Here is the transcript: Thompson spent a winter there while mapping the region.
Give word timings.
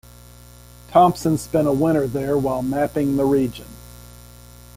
Thompson 0.89 1.37
spent 1.37 1.67
a 1.67 1.71
winter 1.71 2.07
there 2.07 2.35
while 2.35 2.63
mapping 2.63 3.17
the 3.17 3.23
region. 3.25 3.67